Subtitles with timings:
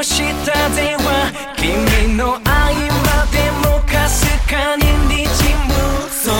[0.00, 0.32] 君
[2.16, 2.78] の愛ま
[3.32, 4.86] でもかすかに滲
[5.66, 5.72] む
[6.08, 6.30] 捜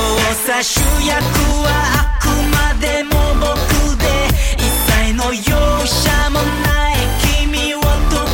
[0.47, 1.21] 査主役
[1.65, 3.49] はあくまでも僕
[3.99, 4.05] で
[4.59, 4.63] 一
[5.03, 5.41] 切の容
[5.85, 6.95] 赦もない
[7.43, 7.83] 君を溶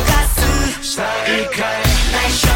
[0.05, 1.49] かす下一
[2.13, 2.54] 内緒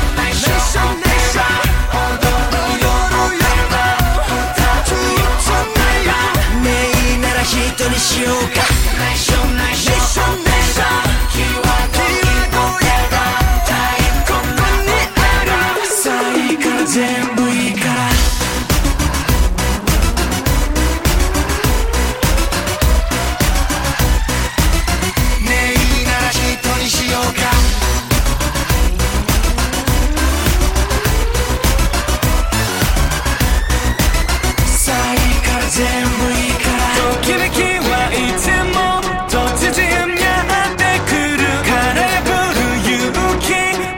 [35.80, 36.12] 全部
[37.00, 39.00] ときめきはいつも
[39.30, 39.80] 突然
[40.12, 41.48] やってくる。
[41.64, 43.48] カラフル勇気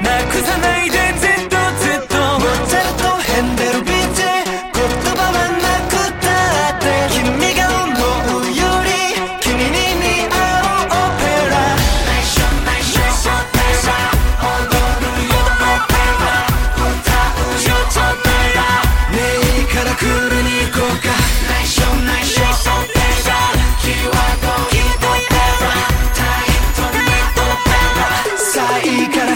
[0.03, 1.30] なくさないで全